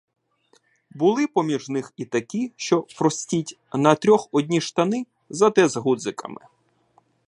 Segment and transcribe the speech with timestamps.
[0.91, 6.41] Були поміж них і такі, що, простіть, на трьох одні штани, зате з ґудзиками.